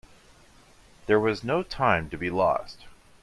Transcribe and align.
There 1.05 1.19
was 1.19 1.43
no 1.43 1.61
time 1.61 2.09
to 2.09 2.17
be 2.17 2.31
lost. 2.31 2.85